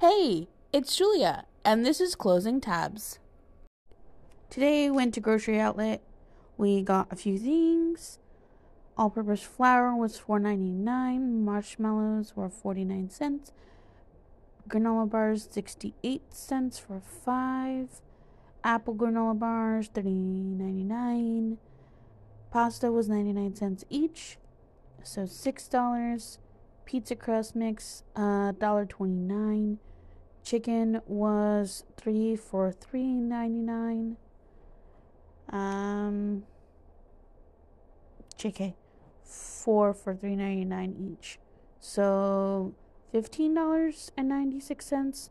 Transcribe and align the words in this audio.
Hey, 0.00 0.48
it's 0.72 0.96
Julia, 0.96 1.44
and 1.62 1.84
this 1.84 2.00
is 2.00 2.14
Closing 2.14 2.58
Tabs. 2.58 3.18
Today 4.48 4.88
went 4.88 5.12
to 5.12 5.20
grocery 5.20 5.60
outlet. 5.60 6.00
We 6.56 6.80
got 6.80 7.12
a 7.12 7.16
few 7.16 7.36
things. 7.38 8.18
All-purpose 8.96 9.42
flour 9.42 9.94
was 9.94 10.18
$4.99. 10.18 11.42
Marshmallows 11.42 12.34
were 12.34 12.48
49 12.48 13.10
cents. 13.10 13.52
Granola 14.70 15.10
bars 15.10 15.46
68 15.50 16.32
cents 16.32 16.78
for 16.78 17.02
5. 17.02 18.00
Apple 18.64 18.94
granola 18.94 19.38
bars 19.38 19.90
30.99. 19.90 21.58
Pasta 22.50 22.90
was 22.90 23.10
99 23.10 23.54
cents 23.54 23.84
each. 23.90 24.38
So 25.02 25.24
$6. 25.24 26.38
Pizza 26.90 27.14
crust 27.14 27.54
mix 27.54 28.02
uh 28.16 28.50
$1.29. 28.50 29.76
Chicken 30.42 31.00
was 31.06 31.84
3 31.96 32.34
for 32.34 32.72
3.99. 32.72 34.16
Um 35.50 36.42
JK 38.36 38.74
4 39.22 39.94
for 39.94 40.16
3.99 40.16 41.12
each. 41.12 41.38
So 41.78 42.74
$15.96. 43.14 45.30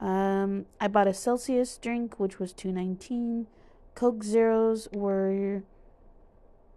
Um, 0.00 0.66
I 0.80 0.88
bought 0.88 1.06
a 1.06 1.14
Celsius 1.14 1.78
drink, 1.78 2.18
which 2.18 2.40
was 2.40 2.52
two 2.52 2.72
nineteen. 2.72 3.46
Coke 3.94 4.24
Zeros 4.24 4.88
were 4.92 5.62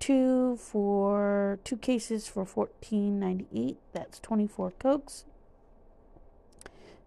two 0.01 0.57
for 0.57 1.59
two 1.63 1.77
cases 1.77 2.27
for 2.27 2.43
fourteen 2.43 3.19
ninety 3.19 3.47
eight. 3.55 3.77
That's 3.93 4.19
twenty 4.19 4.47
four 4.47 4.71
Cokes. 4.71 5.23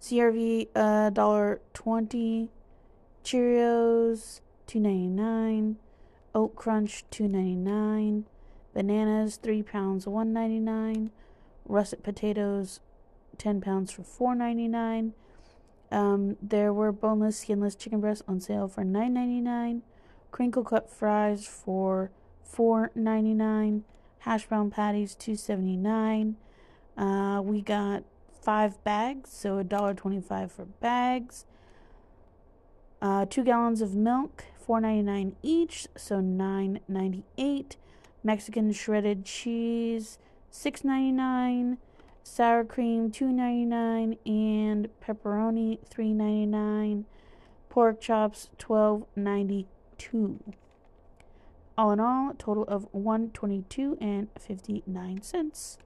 CRV 0.01 0.69
uh 0.75 1.11
dollar 1.11 1.61
twenty. 1.75 2.51
Cheerios 3.23 4.41
two 4.67 4.81
ninety 4.81 5.09
nine. 5.09 5.77
Oat 6.35 6.57
Crunch 6.57 7.05
two 7.11 7.29
ninety 7.29 7.57
nine. 7.57 8.25
Bananas 8.73 9.37
three 9.37 9.63
pounds 9.63 10.07
one 10.07 10.33
ninety 10.33 10.61
nine. 10.61 11.11
Russet 11.67 12.03
potatoes 12.03 12.81
10 13.39 13.61
pounds 13.61 13.91
for 13.91 14.03
$4.99. 14.03 15.13
Um, 15.91 16.37
there 16.43 16.73
were 16.73 16.93
boneless, 16.93 17.39
skinless 17.39 17.75
chicken 17.75 18.01
breasts 18.01 18.25
on 18.27 18.41
sale 18.41 18.69
for 18.69 18.83
$9.99. 18.83 19.83
Crinkle 20.31 20.65
cut 20.65 20.91
fries 20.91 21.47
for 21.47 22.11
$4.99. 22.45 23.83
Hash 24.21 24.47
brown 24.47 24.71
patties 24.71 25.17
$2.79. 25.19 26.35
Uh, 26.97 27.43
we 27.43 27.61
got 27.61 28.05
five 28.41 28.83
bags, 28.85 29.31
so 29.31 29.63
$1.25 29.63 30.51
for 30.51 30.65
bags. 30.65 31.45
Uh, 33.03 33.27
two 33.27 33.45
gallons 33.45 33.83
of 33.83 33.95
milk, 33.95 34.45
$4.99 34.67 35.35
each, 35.43 35.89
so 35.97 36.21
$9.98. 36.21 37.77
Mexican 38.23 38.73
shredded 38.73 39.25
cheese, 39.25 40.19
$6.99 40.51 41.77
sour 42.25 42.65
cream 42.65 43.11
$2.99 43.11 44.17
and 44.27 44.89
pepperoni 45.07 45.79
$3.99 45.91 47.05
pork 47.69 48.01
chops 48.01 48.49
$12.92 48.59 50.39
all 51.77 51.91
in 51.93 52.01
all 52.01 52.33
total 52.39 52.65
of 52.65 52.87
122 52.93 53.99
and 54.01 54.29
59 54.39 55.23
cents 55.23 55.79